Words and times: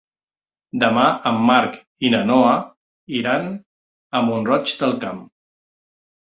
Demà 0.83 1.03
en 1.31 1.37
Marc 1.49 1.77
i 2.09 2.11
na 2.15 2.23
Noa 2.31 2.55
iran 3.21 3.47
a 4.21 4.25
Mont-roig 4.33 4.77
del 4.83 4.99
Camp. 5.07 5.25